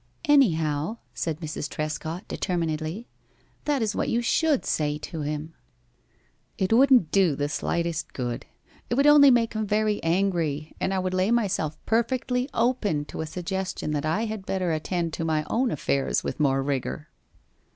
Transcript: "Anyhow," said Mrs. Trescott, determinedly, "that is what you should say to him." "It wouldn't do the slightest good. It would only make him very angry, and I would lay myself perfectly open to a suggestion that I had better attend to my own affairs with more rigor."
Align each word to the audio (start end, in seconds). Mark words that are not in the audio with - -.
"Anyhow," 0.25 0.97
said 1.13 1.39
Mrs. 1.41 1.69
Trescott, 1.69 2.27
determinedly, 2.27 3.05
"that 3.65 3.83
is 3.83 3.95
what 3.95 4.09
you 4.09 4.19
should 4.23 4.65
say 4.65 4.97
to 4.97 5.21
him." 5.21 5.53
"It 6.57 6.73
wouldn't 6.73 7.11
do 7.11 7.35
the 7.35 7.47
slightest 7.47 8.11
good. 8.13 8.47
It 8.89 8.95
would 8.95 9.05
only 9.05 9.29
make 9.29 9.53
him 9.53 9.67
very 9.67 10.01
angry, 10.01 10.73
and 10.79 10.91
I 10.91 10.97
would 10.97 11.13
lay 11.13 11.29
myself 11.29 11.77
perfectly 11.85 12.49
open 12.51 13.05
to 13.13 13.21
a 13.21 13.27
suggestion 13.27 13.91
that 13.91 14.07
I 14.07 14.25
had 14.25 14.43
better 14.47 14.71
attend 14.71 15.13
to 15.13 15.23
my 15.23 15.45
own 15.51 15.69
affairs 15.69 16.23
with 16.23 16.39
more 16.39 16.63
rigor." 16.63 17.09